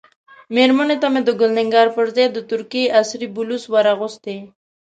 [0.55, 4.37] مېرمنې ته مو د ګل نګار پر ځای د ترکیې عصري بلوز ور اغوستی.